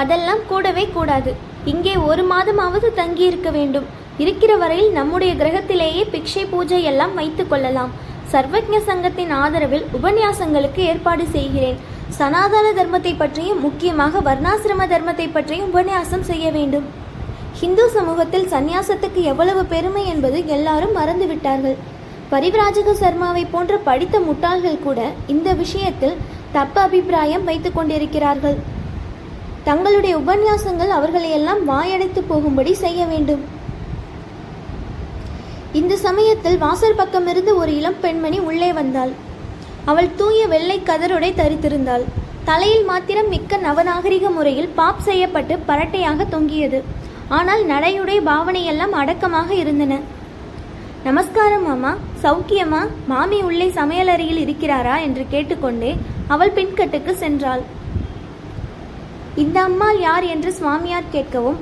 அதெல்லாம் 0.00 0.42
கூடவே 0.50 0.84
கூடாது. 0.96 1.32
இங்கே 1.72 1.94
ஒரு 2.08 2.22
மாதமாவது 2.32 2.88
தங்கியிருக்க 3.00 3.50
வேண்டும். 3.58 3.86
இருக்கிற 4.22 4.52
வரையில் 4.62 4.90
நம்முடைய 4.98 5.32
கிரகத்திலேயே 5.40 6.02
பிக்ஷை 6.14 6.44
பூஜை 6.50 6.80
எல்லாம் 6.90 7.14
வைத்துக் 7.20 7.50
கொள்ளலாம். 7.52 7.92
சர்வஜ்ஞ 8.32 8.76
சங்கத்தின் 8.90 9.32
ஆதரவில் 9.42 9.86
உபன்யாசங்களுக்கு 9.98 10.80
ஏற்பாடு 10.90 11.24
செய்கிறேன். 11.36 11.78
சனாதன 12.18 12.66
தர்மத்தை 12.78 13.12
பற்றியும் 13.22 13.62
முக்கியமாக 13.66 14.20
வர்ணாசிரம 14.28 14.86
தர்மத்தை 14.92 15.26
பற்றியும் 15.36 15.70
உபன்யாசம் 15.72 16.28
செய்ய 16.30 16.46
வேண்டும். 16.58 16.86
ஹிந்து 17.60 17.84
சமூகத்தில் 17.96 18.48
சந்நியாசத்துக்கு 18.54 19.20
எவ்வளவு 19.32 19.62
பெருமை 19.72 20.04
என்பது 20.12 20.38
எல்லாரும் 20.56 20.96
மறந்துவிட்டார்கள் 20.98 21.76
பரிவிராஜக 22.32 22.92
சர்மாவை 23.02 23.42
போன்ற 23.52 23.74
படித்த 23.88 24.16
முட்டாள்கள் 24.28 24.84
கூட 24.86 25.00
இந்த 25.34 25.48
விஷயத்தில் 25.62 26.16
தப்ப 26.56 26.76
அபிப்பிராயம் 26.86 27.44
வைத்துக் 27.48 27.76
கொண்டிருக்கிறார்கள். 27.76 28.56
தங்களுடைய 29.64 30.18
உபன்யாசங்கள் 30.18 30.88
அவர்களையெல்லாம் 30.88 31.68
வாயடைத்து 31.68 32.22
போகும்படி 32.28 32.74
செய்ய 32.74 33.04
வேண்டும். 33.04 33.44
இந்த 35.72 35.96
சமயத்தில் 35.96 36.58
வாசல் 36.58 36.94
பக்கமிருந்து 36.94 37.54
ஒரு 37.54 37.76
இளம் 37.76 38.00
பெண்மணி 38.00 38.38
உள்ளே 38.38 38.72
வந்தாள். 38.72 39.12
அவள் 39.84 40.14
தூய 40.16 40.46
வெள்ளை 40.46 40.80
கதருடை 40.80 41.30
தரித்திருந்தாள். 41.34 42.04
தலையில் 42.44 42.84
மாத்திரம் 42.84 43.28
மிக்க 43.28 43.56
நவநாகரிக 43.56 44.30
முறையில் 44.30 44.68
பாப் 44.68 45.00
செய்யப்பட்டு 45.00 45.58
பரட்டையாக 45.58 46.24
தொங்கியது. 46.24 46.82
ஆனால் 47.28 47.64
நடையுடை 47.66 48.20
பாவனையெல்லாம் 48.20 48.94
அடக்கமாக 49.02 49.54
இருந்தன. 49.54 49.98
நமஸ்காரம் 51.04 51.66
மாமா. 51.66 51.96
சௌக்கியமா? 52.22 52.88
மாமி 53.06 53.40
உள்ளே 53.40 53.68
சமையலறையில் 53.68 54.42
இருக்கிறாரா? 54.46 55.00
என்று 55.00 55.26
கேட்டுக்கொண்டே 55.30 55.96
அவள் 56.28 56.52
பின்கட்டுக்கு 56.52 57.14
சென்றாள். 57.20 57.60
இந்த 59.42 59.58
அம்மாள் 59.68 60.00
யார் 60.00 60.24
என்று 60.32 60.50
சுவாமியார் 60.58 61.12
கேட்கவும் 61.14 61.56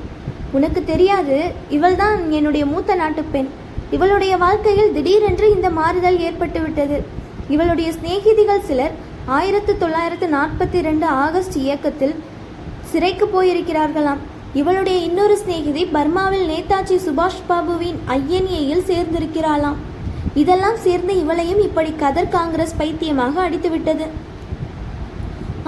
உனக்கு 0.57 0.81
தெரியாது 0.91 1.37
இவள்தான் 1.77 2.19
என்னுடைய 2.39 2.65
மூத்த 2.73 2.95
நாட்டு 3.01 3.23
பெண். 3.35 3.49
இவளுடைய 3.97 4.37
வாழ்க்கையில் 4.43 4.93
திடீரென்று 4.97 5.47
இந்த 5.55 5.69
மாறுதல் 5.79 6.19
ஏற்பட்டுவிட்டது. 6.27 6.99
இவளுடைய 7.55 7.89
சிநேகிதிகள் 7.97 8.67
சிலர் 8.69 8.95
ஆயிரத்து 9.37 9.73
தொள்ளாயிரத்து 9.83 10.27
நாற்பத்தி 10.35 10.81
ரெண்டு 10.89 11.07
ஆகஸ்ட் 11.25 11.57
இயக்கத்தில் 11.63 12.15
சிறைக்கு 12.91 13.29
போயிருக்கிறார்களாம். 13.35 14.21
இவளுடைய 14.61 14.99
இன்னொரு 15.09 15.37
சிநேகிதி 15.43 15.85
பர்மாவில் 15.97 16.47
நேதாஜி 16.53 16.99
சுபாஷ் 17.07 17.43
பாபுவின் 17.49 17.99
ஐஎன்ஏயில் 18.19 18.87
சேர்ந்திருக்கிறாளாம். 18.91 19.81
இதெல்லாம் 20.43 20.79
சேர்ந்து 20.87 21.15
இவளையும் 21.23 21.65
இப்படி 21.69 21.93
கதர் 22.05 22.33
காங்கிரஸ் 22.37 22.79
பைத்தியமாக 22.83 23.49
அடித்துவிட்டது. 23.49 24.07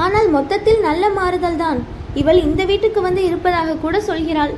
ஆனால் 0.05 0.29
மொத்தத்தில் 0.37 0.81
நல்ல 0.89 1.05
மாறுதல் 1.19 1.61
தான் 1.65 1.81
இவள் 2.21 2.41
இந்த 2.47 2.63
வீட்டுக்கு 2.71 3.01
வந்து 3.07 3.23
இருப்பதாக 3.29 3.79
கூட 3.85 3.97
சொல்கிறாள். 4.09 4.53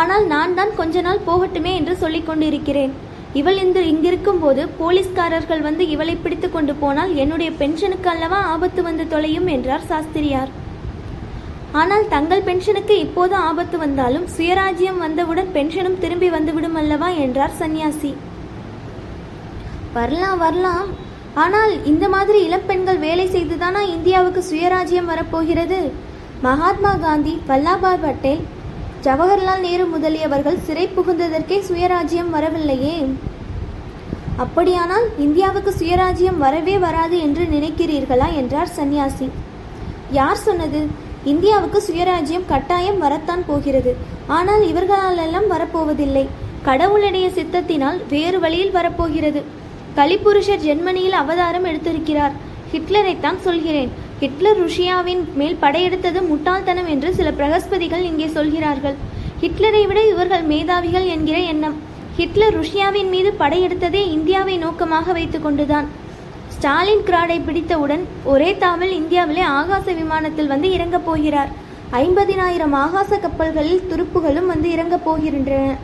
ஆனால் 0.00 0.24
நான் 0.34 0.54
தான் 0.58 0.72
கொஞ்ச 0.80 1.00
நாள் 1.06 1.26
போகட்டுமே 1.26 1.72
என்று 1.80 1.94
சொல்லிக் 2.02 2.28
கொண்டிருக்கிறேன். 2.28 2.92
இவள் 3.40 3.58
இந்த 3.64 3.80
இங்கிருக்கும் 3.90 4.40
போது 4.44 4.62
போலீஸ்காரர்கள் 4.78 5.62
வந்து 5.66 5.84
இவளை 5.94 6.14
பிடித்து 6.24 6.48
கொண்டு 6.54 6.72
போனால் 6.82 7.12
என்னுடைய 7.22 7.50
பென்ஷனுக்கு 7.60 8.08
அல்லவா 8.12 8.40
ஆபத்து 8.54 8.80
வந்து 8.88 9.04
தொலையும்? 9.12 9.48
என்றார் 9.54 9.88
சாஸ்திரியார். 9.90 10.50
ஆனால் 11.80 12.04
தங்கள் 12.14 12.46
பென்ஷனுக்கு 12.48 12.94
இப்போது 13.04 13.34
ஆபத்து 13.48 13.76
வந்தாலும் 13.84 14.26
சுயராஜ்யம் 14.36 15.00
வந்தவுடன் 15.04 15.50
பென்ஷனும் 15.56 16.00
திரும்பி 16.02 16.28
வந்துவிடும் 16.36 16.78
அல்லவா? 16.80 17.08
என்றார் 17.24 17.58
சன்னியாசி 17.60 18.12
வரலாம் 19.96 20.38
வரலாம். 20.44 20.90
ஆனால் 21.42 21.72
இந்த 21.92 22.06
மாதிரி 22.14 22.38
இளம்பெண்கள் 22.48 23.04
வேலை 23.06 23.26
செய்துதானா 23.36 23.82
இந்தியாவுக்கு 23.96 24.42
சுயராஜ்யம் 24.50 25.10
வரப்போகிறது? 25.12 25.80
மகாத்மா 26.42 26.94
காந்தி 26.94 27.42
வல்லாபாய் 27.48 28.00
பட்டேல் 28.02 28.40
ஜவஹர்லால் 29.02 29.60
நேரு 29.60 29.84
முதலியவர்கள் 29.84 30.62
சிறை 30.62 30.88
புகுந்ததற்கே 30.88 31.58
சுயராஜ்யம் 31.68 32.30
வரவில்லையே? 32.32 33.14
அப்படியானால் 34.36 35.06
இந்தியாவுக்கு 35.18 35.74
சுயராஜ்யம் 35.78 36.38
வரவே 36.38 36.78
வராது 36.78 37.18
என்று 37.18 37.44
நினைக்கிறீர்களா 37.44 38.34
என்றார் 38.34 38.68
சந்நியாசி. 38.68 39.30
யார் 40.10 40.36
சொன்னது? 40.36 40.86
இந்தியாவுக்கு 41.24 41.82
சுயராஜ்யம் 41.88 42.48
கட்டாயம் 42.48 42.98
வரத்தான் 42.98 43.46
போகிறது. 43.46 43.96
ஆனால் 44.26 44.62
இவர்களாலெல்லாம் 44.62 45.50
வரப்போவதில்லை. 45.50 46.28
கடவுளுடைய 46.62 47.28
சித்தத்தினால் 47.28 48.00
வேறு 48.08 48.40
வழியில் 48.40 48.70
வரப்போகிறது. 48.70 49.42
கலிபுருஷர் 49.96 50.64
ஜெர்மனியில் 50.68 51.12
அவதாரம் 51.12 51.64
எடுத்திருக்கிறார். 51.64 52.32
ஹிட்லரைத்தான் 52.72 53.40
சொல்கிறேன். 53.40 54.01
ஹிட்லர் 54.22 54.58
ருஷியாவின் 54.62 55.22
மேல் 55.38 55.56
படையெடுத்தது 55.62 56.20
முட்டாள்தனம் 56.28 56.88
என்று 56.92 57.08
சில 57.18 57.28
பிரகஸ்பதிகள் 57.38 58.04
இங்கே 58.08 58.26
சொல்கிறார்கள். 58.36 58.96
ஹிட்லரை 59.40 59.80
விட 59.90 60.00
இவர்கள் 60.10 60.44
மேதாவிகள் 60.50 61.06
என்கிற 61.14 61.38
எண்ணம். 61.52 61.74
ஹிட்லர் 62.18 62.54
ருஷ்யாவின் 62.58 63.10
மீது 63.14 63.30
படையெடுத்ததே 63.40 64.02
இந்தியாவை 64.16 64.54
நோக்கமாக 64.64 65.12
வைத்துக் 65.16 65.44
கொண்டுதான். 65.46 65.88
ஸ்டாலின் 66.54 67.02
கிராடை 67.08 67.38
பிடித்தவுடன் 67.48 68.04
ஒரே 68.34 68.50
தாவில் 68.62 68.94
இந்தியாவிலே 69.00 69.44
ஆகாச 69.58 69.86
விமானத்தில் 70.00 70.52
வந்து 70.52 70.70
இறங்கப் 70.76 71.06
போகிறார். 71.08 71.50
ஐம்பதினாயிரம் 72.02 72.76
ஆகாச 72.84 73.20
கப்பல்களில் 73.26 73.84
துருப்புகளும் 73.90 74.50
வந்து 74.52 74.70
இறங்கப் 74.76 75.06
போகின்றன. 75.08 75.74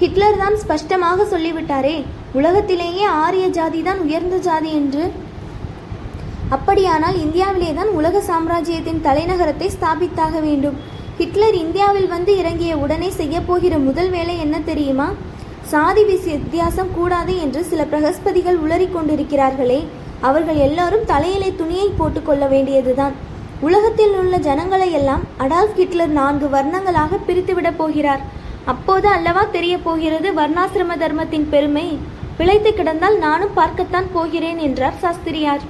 ஹிட்லர் 0.00 0.40
தான் 0.44 0.58
ஸ்பஷ்டமாக 0.64 1.28
சொல்லிவிட்டாரே 1.34 1.96
உலகத்திலேயே 2.40 3.06
ஆரிய 3.24 3.46
ஜாதி 3.60 3.82
தான் 3.82 4.02
உயர்ந்த 4.08 4.38
ஜாதி 4.50 4.72
என்று. 4.80 5.04
அப்படியானால் 6.50 7.16
இந்தியாவிலே 7.20 7.74
தான் 7.74 7.88
உலக 7.88 8.20
சாம்ராஜ்யத்தின் 8.20 9.00
தலைநகரத்தை 9.04 9.68
ஸ்தாபித்தாக 9.76 10.40
வேண்டும். 10.40 10.76
ஹிட்லர் 11.18 11.54
இந்தியாவில் 11.54 12.08
வந்து 12.08 12.36
இறங்கிய 12.36 12.76
உடனே 12.76 13.08
செய்யப்போகிற 13.18 13.74
முதல் 13.84 14.10
வேலை 14.10 14.38
என்ன 14.38 14.60
தெரியுமா? 14.60 15.08
சாதி 15.62 16.02
வித்தியாசம் 16.04 16.90
கூடாது 16.94 17.40
என்று 17.40 17.64
சில 17.64 17.84
பிரகஸ்பதிகள் 17.84 18.58
உளறி 18.64 18.88
கொண்டிருக்கிறார்களே 18.88 19.86
அவர்கள் 20.20 20.56
எல்லாரும் 20.56 21.04
தலையிலே 21.04 21.54
துணியை 21.56 21.88
போட்டுக்கொள்ள 21.98 22.46
வேண்டியதுதான். 22.46 23.14
உலகத்தில் 23.60 24.14
உள்ள 24.14 24.36
ஜனங்களை 24.36 24.92
எல்லாம் 24.92 25.22
அடால்ஃப் 25.38 25.78
ஹிட்லர் 25.80 26.08
நான்கு 26.08 26.46
வர்ணங்களாக 26.46 27.18
பிரித்துவிடப் 27.28 27.76
போகிறார். 27.76 28.22
அப்போது 28.64 29.08
அல்லவா 29.08 29.44
தெரிய 29.56 29.78
போகிறது 29.78 30.30
வர்ணாசிரம 30.32 30.96
தர்மத்தின் 30.96 31.48
பெருமை? 31.48 31.98
பிழைத்து 32.36 32.70
கிடந்தால் 32.72 33.18
நானும் 33.18 33.54
பார்க்கத்தான் 33.54 34.08
போகிறேன் 34.12 34.58
என்றார் 34.58 35.00
சாஸ்திரியார். 35.00 35.64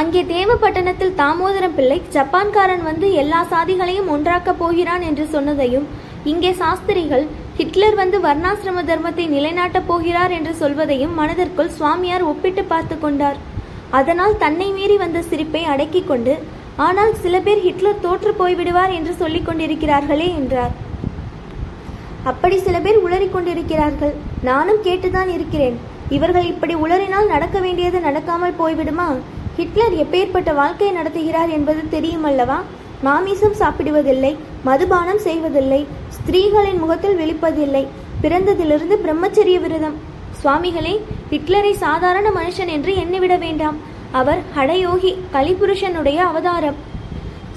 அங்கே 0.00 0.20
தேவப்பட்டணத்தில் 0.30 1.16
தாமோதரம் 1.18 1.74
பிள்ளை 1.74 1.96
ஜப்பான்காரன் 2.14 2.82
வந்து 2.88 3.06
எல்லா 3.20 3.40
சாதிகளையும் 3.50 4.08
ஒன்றாக்கப் 4.14 4.58
போகிறான் 4.60 5.02
என்று 5.08 5.24
சொன்னதையும் 5.34 5.84
இங்கே 6.30 6.50
சாஸ்திரிகள் 6.60 7.24
ஹிட்லர் 7.58 7.96
வந்து 8.00 8.18
வர்ணாசிரம 8.24 8.82
தர்மத்தை 8.88 9.24
நிலைநாட்டப் 9.34 9.86
போகிறார் 9.90 10.32
என்று 10.38 10.52
சொல்வதையும் 10.62 11.12
மனதிற்குள் 11.18 11.70
சுவாமியார் 11.76 12.24
ஒப்பிட்டு 12.30 12.64
பார்த்து 12.72 12.96
கொண்டார். 13.04 13.38
அதனால் 13.98 14.34
தன்னை 14.42 14.68
மீறி 14.78 14.96
வந்த 15.02 15.22
சிரிப்பை 15.30 15.62
அடக்கிக் 15.74 16.08
கொண்டு 16.10 16.34
ஆனால் 16.86 17.12
சில 17.24 17.34
பேர் 17.46 17.62
ஹிட்லர் 17.66 18.02
தோற்று 18.06 18.32
போய்விடுவார் 18.40 18.94
என்று 18.98 19.14
சொல்லிக் 19.20 19.46
கொண்டிருக்கிறார்களே 19.48 20.28
என்றார். 20.40 20.74
அப்படி 22.32 22.58
சில 22.66 22.76
பேர் 22.86 22.98
உளறிக் 23.06 23.34
கொண்டிருக்கிறார்கள். 23.36 24.14
நானும் 24.50 24.82
கேட்டுதான் 24.88 25.30
இருக்கிறேன். 25.36 25.78
இவர்கள் 26.16 26.50
இப்படி 26.52 26.74
உளறினால் 26.84 27.32
நடக்க 27.34 27.58
வேண்டியது 27.66 27.98
நடக்காமல் 28.08 28.58
போய்விடுமா? 28.62 29.08
ஹிட்லர் 29.56 29.94
எப்பேற்பட்ட 30.02 30.50
வாழ்க்கை 30.60 30.88
நடத்துகிறார் 30.96 31.50
என்பது 31.56 31.82
தெரியுமல்லவா? 31.94 32.56
மாமிசம் 33.06 33.56
சாப்பிடுவதில்லை 33.60 34.30
மதுபானம் 34.68 35.20
செய்வதில்லை 35.26 35.78
ஸ்திரீகளின் 36.16 36.80
முகத்தில் 36.82 37.18
விழிப்பதில்லை 37.20 37.84
பிறந்ததிலிருந்து 38.22 38.96
பிரம்மச்சரிய 39.04 39.58
விரதம். 39.64 39.96
சுவாமிகளே 40.40 40.94
ஹிட்லரை 41.32 41.72
சாதாரண 41.84 42.26
மனுஷன் 42.38 42.70
என்று 42.76 42.92
எண்ணிவிட 43.02 43.34
வேண்டாம். 43.44 43.76
அவர் 44.20 44.40
ஹடயோகி 44.56 45.12
கலிபுருஷனுடைய 45.34 46.18
அவதாரம். 46.30 46.78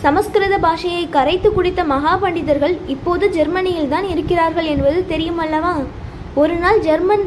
சமஸ்கிருத 0.04 0.56
பாஷையை 0.66 1.04
கரைத்து 1.16 1.50
குடித்த 1.54 1.84
மகா 1.94 2.14
பண்டிதர்கள் 2.24 2.76
இப்போது 2.96 3.28
ஜெர்மனியில் 3.38 3.92
தான் 3.94 4.08
இருக்கிறார்கள் 4.14 4.68
என்பது 4.74 5.00
தெரியுமல்லவா? 5.14 5.74
ஒரு 6.42 6.58
நாள் 6.64 6.82
ஜெர்மன் 6.88 7.26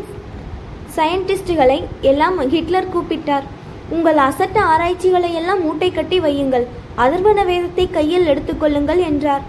சயின்டிஸ்டுகளை 0.96 1.78
எல்லாம் 2.10 2.38
ஹிட்லர் 2.54 2.92
கூப்பிட்டார். 2.94 3.48
உங்கள் 3.90 4.18
அசட்ட 4.26 4.58
ஆராய்ச்சிகளை 4.72 5.30
எல்லாம் 5.40 5.62
மூட்டை 5.62 5.90
கட்டி 5.92 6.18
வையுங்கள். 6.20 6.66
அதர்வன 7.04 7.44
வேதத்தை 7.44 7.86
கையில் 7.90 8.26
எடுத்துக்கொள்ளுங்கள் 8.26 9.00
என்றார். 9.10 9.44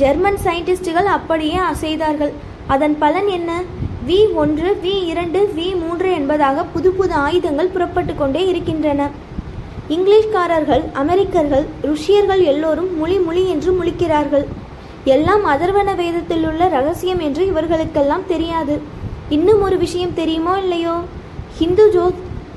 ஜெர்மன் 0.00 0.38
சயின்டிஸ்டுகள் 0.44 1.08
அப்படியே 1.16 1.58
அசைதார்கள். 1.70 2.32
அதன் 2.66 2.96
பலன் 2.98 3.28
என்ன? 3.28 3.50
வி 4.08 4.18
ஒன்று 4.34 4.68
வி 4.82 4.94
இரண்டு 5.12 5.40
வி 5.56 5.68
மூன்று 5.82 6.08
என்பதாக 6.12 6.64
புது 6.64 6.90
புது 6.92 7.14
ஆயுதங்கள் 7.26 7.72
புறப்பட்டு 7.76 8.14
கொண்டே 8.14 8.42
இருக்கின்றன. 8.46 9.08
இங்கிலீஷ்காரர்கள் 9.88 10.84
அமெரிக்கர்கள் 10.92 11.66
ருஷியர்கள் 11.88 12.42
எல்லோரும் 12.52 12.90
மொழி 12.98 13.18
மொழி 13.18 13.42
என்று 13.48 13.72
முழிக்கிறார்கள். 13.78 14.46
எல்லாம் 15.14 15.44
அதர்வன 15.54 15.90
வேதத்தில் 15.96 16.46
உள்ள 16.48 16.68
ரகசியம் 16.68 17.20
என்று 17.20 17.42
இவர்களுக்கெல்லாம் 17.46 18.24
தெரியாது. 18.26 18.76
இன்னும் 19.28 19.62
ஒரு 19.62 19.76
விஷயம் 19.84 20.14
தெரியுமோ 20.14 20.54
இல்லையோ? 20.64 20.94
ஹிந்து 21.58 21.84
ஜோ 21.92 22.04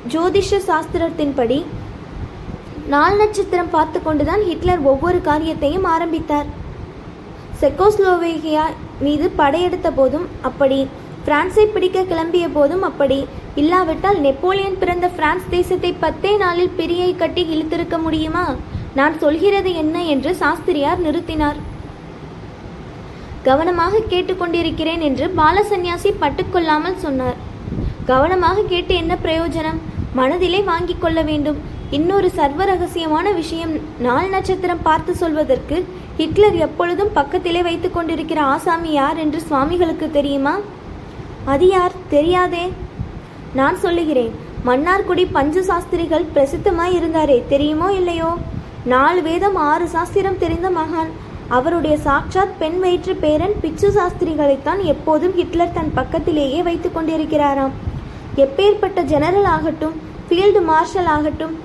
ஜோதிஷ 0.08 0.60
சாஸ்திரத்தின்படி 0.68 1.66
நாள் 2.94 3.18
நட்சத்திரம் 3.18 3.72
பார்த்து 3.74 4.02
கொண்டுதான் 4.02 4.44
ஹிட்லர் 4.50 4.80
ஒவ்வொரு 4.92 5.22
காரியத்தையும் 5.22 5.88
ஆரம்பித்தார். 5.94 6.48
செக்கோஸ்லோவேகியா 7.62 8.66
மீது 9.00 9.32
படையெடுத்த 9.40 9.90
போதும் 9.92 10.28
அப்படி 10.50 10.80
பிரான்ஸை 11.26 11.66
பிடிக்க 11.74 12.02
கிளம்பிய 12.02 12.46
போதும் 12.54 12.82
அப்படி 12.82 13.20
இல்லாவிட்டால் 13.62 14.20
நெப்போலியன் 14.26 14.78
பிறந்த 14.78 15.08
பிரான்ஸ் 15.18 15.50
தேசத்தை 15.50 15.92
பத்தே 15.94 16.38
நாளில் 16.38 16.76
பிரியை 16.78 17.16
கட்டி 17.16 17.44
இழுத்திருக்க 17.54 17.98
முடியுமா? 18.06 18.46
நான் 18.94 19.20
சொல்கிறது 19.20 19.74
என்ன 19.74 20.04
என்று 20.04 20.36
சாஸ்திரியார் 20.36 21.04
நிறுத்தினார். 21.08 21.60
கவனமாக 23.44 24.04
கேட்டுக்கொண்டிருக்கிறேன் 24.14 25.04
என்று 25.10 25.28
பாலசன்யாசி 25.38 26.12
பட்டுக்கொள்ளாமல் 26.24 27.02
சொன்னார். 27.06 27.38
கவனமாக 28.06 28.62
கேட்டு 28.62 28.96
என்ன 28.96 29.18
பிரயோஜனம்? 29.24 29.80
மனதிலே 30.14 30.62
வாங்கிக் 30.62 31.02
கொள்ள 31.02 31.22
வேண்டும். 31.22 31.58
இன்னொரு 31.92 32.30
சர்வ 32.30 32.66
ரகசியமான 32.66 33.34
விஷயம் 33.34 34.00
நாள் 34.00 34.30
நட்சத்திரம் 34.30 34.82
பார்த்து 34.84 35.16
சொல்வதற்கு 35.16 35.86
ஹிட்லர் 36.18 36.56
எப்பொழுதும் 36.56 37.14
பக்கத்திலே 37.14 37.62
வைத்து 37.62 37.92
கொண்டிருக்கிற 37.92 38.42
ஆசாமி 38.42 38.92
யார் 38.92 39.18
என்று 39.18 39.42
சுவாமிகளுக்கு 39.42 40.12
தெரியுமா? 40.12 40.58
அது 41.46 41.68
யார்? 41.68 41.92
தெரியாதே. 42.10 42.72
நான் 43.54 43.78
சொல்லுகிறேன் 43.78 44.36
மன்னார்குடி 44.66 45.28
பஞ்சு 45.32 45.64
சாஸ்திரிகள் 45.64 46.26
பிரசித்தமாய் 46.36 46.98
இருந்தாரே 46.98 47.42
தெரியுமோ 47.48 47.92
இல்லையோ? 47.92 48.38
நாலு 48.86 49.22
வேதம் 49.22 49.56
ஆறு 49.56 49.88
சாஸ்திரம் 49.88 50.38
தெரிந்த 50.38 50.70
மகான். 50.70 51.10
அவருடைய 51.48 51.98
சாட்சாத் 51.98 52.60
பெண் 52.60 52.80
வயிற்று 52.80 53.16
பேரன் 53.16 53.54
பிச்சு 53.62 53.92
சாஸ்திரிகளைத்தான் 53.92 54.84
எப்போதும் 54.84 55.36
ஹிட்லர் 55.36 55.74
தன் 55.74 55.94
பக்கத்திலேயே 55.94 56.64
வைத்துக் 56.64 56.98
கொண்டிருக்கிறாராம். 56.98 57.70
எப்பேற்பட்ட 58.44 59.00
ஜெனரல் 59.12 59.48
ஆகட்டும் 59.56 59.96
ஃபீல்டு 60.28 60.62
மார்ஷல் 60.72 61.10
ஆகட்டும் 61.16 61.56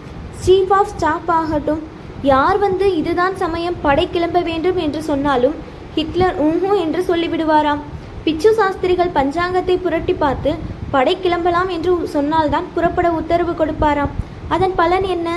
சீஃப் 0.45 0.73
ஆஃப் 0.79 0.93
ஸ்டாஃப் 0.95 1.31
ஆகட்டும் 1.41 1.83
யார் 2.31 2.59
வந்து 2.67 2.87
இதுதான் 3.01 3.35
சமயம் 3.43 3.77
படை 3.87 4.05
கிளம்ப 4.15 4.39
வேண்டும் 4.51 4.79
என்று 4.85 5.01
சொன்னாலும் 5.11 5.57
ஹிட்லர் 5.97 6.37
ஊஹூ 6.47 6.71
என்று 6.85 7.01
சொல்லிவிடுவாராம். 7.09 7.83
பிச்சு 8.25 8.51
சாஸ்திரிகள் 8.59 9.17
பஞ்சாங்கத்தை 9.19 9.77
புரட்டி 9.85 10.15
பார்த்து 10.23 10.53
படை 10.95 11.15
கிளம்பலாம் 11.25 11.71
என்று 11.77 11.93
சொன்னால்தான் 12.15 12.67
புறப்பட 12.75 13.07
உத்தரவு 13.21 13.53
கொடுப்பாராம். 13.61 14.13
அதன் 14.55 14.75
பலன் 14.81 15.07
என்ன? 15.15 15.29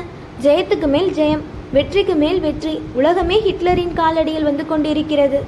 ஜெயத்துக்கு 0.46 0.88
மேல் 0.96 1.12
ஜெயம் 1.20 1.44
வெற்றிக்கு 1.76 2.16
மேல் 2.24 2.40
வெற்றி. 2.46 2.74
உலகமே 3.00 3.38
ஹிட்லரின் 3.46 3.96
காலடியில் 4.02 4.48
வந்து 4.50 4.64
கொண்டிருக்கிறது. 4.72 5.40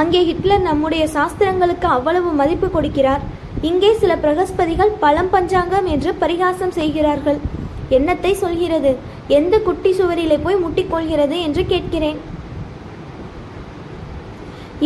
அங்கே 0.00 0.20
ஹிட்லர் 0.28 0.64
நம்முடைய 0.68 1.04
சாஸ்திரங்களுக்கு 1.16 1.86
அவ்வளவு 1.96 2.30
மதிப்பு 2.40 2.68
கொடுக்கிறார். 2.74 3.22
இங்கே 3.66 3.90
சில 4.00 4.12
பிரகஸ்பதிகள் 4.22 4.90
பழம் 5.02 5.30
பஞ்சாங்கம் 5.32 5.86
என்று 5.94 6.10
பரிகாசம் 6.22 6.74
செய்கிறார்கள். 6.78 7.38
என்னத்தை 7.96 8.32
சொல்கிறது? 8.42 8.90
எந்த 9.38 9.54
குட்டி 9.66 9.90
சுவரிலே 9.98 10.36
போய் 10.44 10.62
முட்டிக்கொள்கிறது 10.64 11.36
என்று 11.46 11.62
கேட்கிறேன். 11.72 12.18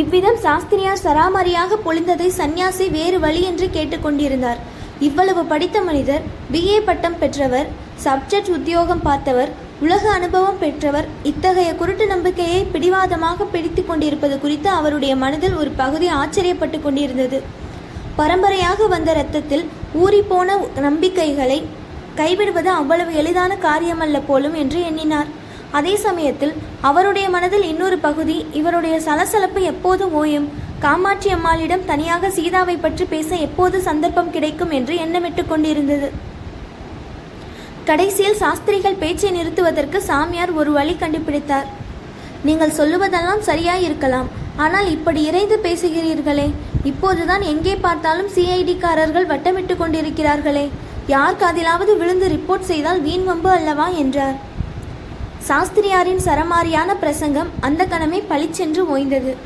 இவ்விதம் 0.00 0.38
சாஸ்திரியார் 0.44 1.02
சராமரியாக 1.06 1.78
பொழிந்ததை 1.86 2.28
சந்நியாசி 2.40 2.84
வேறு 2.98 3.18
வழி 3.24 3.42
என்று 3.50 3.66
கேட்டுக்கொண்டிருந்தார் 3.76 4.60
இவ்வளவு 5.08 5.42
படித்த 5.52 5.80
மனிதர் 5.88 6.26
பிஏ 6.52 6.78
பட்டம் 6.88 7.18
பெற்றவர் 7.22 7.68
சப்ஜெக்ட் 8.04 8.52
உத்தியோகம் 8.58 9.02
பார்த்தவர் 9.08 9.50
உலக 9.86 10.04
அனுபவம் 10.18 10.60
பெற்றவர் 10.62 11.06
இத்தகைய 11.30 11.70
குருட்டு 11.80 12.06
நம்பிக்கையை 12.06 12.60
பிடிவாதமாக 12.74 13.44
பிடித்து 13.54 13.84
கொண்டிருப்பது 13.84 14.36
குறித்து 14.44 14.70
அவருடைய 14.78 15.16
மனதில் 15.16 15.58
ஒரு 15.62 15.70
பகுதி 15.82 16.08
ஆச்சரியப்பட்டு 16.20 16.80
கொண்டிருந்தது. 16.80 17.40
பரம்பரையாக 18.18 18.86
வந்த 18.92 19.10
இரத்தத்தில் 19.14 19.64
ஊறிப்போன 20.02 20.56
நம்பிக்கைகளை 20.86 21.60
கைவிடுவது 22.18 22.70
அவ்வளவு 22.80 23.12
எளிதான 23.20 23.52
காரியமல்ல 23.66 24.16
போலும் 24.26 24.56
என்று 24.62 24.80
எண்ணினார். 24.88 25.28
அதே 25.78 25.94
சமயத்தில் 26.06 26.52
அவருடைய 26.88 27.26
மனதில் 27.34 27.68
இன்னொரு 27.70 27.98
பகுதி 28.06 28.36
இவருடைய 28.58 28.96
சலசலப்பு 29.06 29.60
எப்போது 29.70 30.04
ஓயும்? 30.20 30.48
காமாட்சி 30.84 31.30
அம்மாளிடம் 31.36 31.86
தனியாக 31.90 32.30
சீதாவை 32.36 32.76
பற்றி 32.84 33.04
பேச 33.12 33.30
எப்போது 33.46 33.76
சந்தர்ப்பம் 33.88 34.32
கிடைக்கும் 34.34 34.74
என்று 34.78 34.94
எண்ணமிட்டு 35.04 35.42
கொண்டிருந்தது. 35.52 36.10
கடைசியில் 37.88 38.40
சாஸ்திரிகள் 38.42 39.00
பேச்சை 39.04 39.30
நிறுத்துவதற்கு 39.38 40.00
சாமியார் 40.10 40.52
ஒரு 40.60 40.72
வழி 40.78 40.94
கண்டுபிடித்தார். 41.02 41.70
நீங்கள் 42.48 42.76
சொல்லுவதெல்லாம் 42.80 43.42
சரியாயிருக்கலாம். 43.48 44.28
ஆனால் 44.64 44.88
இப்படி 44.96 45.20
இறைந்து 45.30 45.56
பேசுகிறீர்களே 45.66 46.46
இப்போதுதான் 46.84 47.42
எங்கே 47.42 47.76
பார்த்தாலும் 47.76 48.30
சிஐடிக்காரர்கள் 48.34 49.28
வட்டமிட்டு 49.32 49.74
கொண்டிருக்கிறார்களே. 49.74 50.68
யார் 51.06 51.34
காதிலாவது 51.34 51.96
விழுந்து 51.96 52.28
ரிப்போர்ட் 52.28 52.70
செய்தால் 52.70 53.00
வீண் 53.00 53.24
வம்பு 53.24 53.50
அல்லவா? 53.50 53.88
என்றார். 53.88 54.36
சாஸ்திரியாரின் 55.48 56.20
சரமாரியான 56.24 56.94
பிரசங்கம் 56.94 57.50
அந்த 57.60 57.86
கணமே 57.86 58.22
பளிச்சென்று 58.28 58.96
ஓய்ந்தது. 58.96 59.36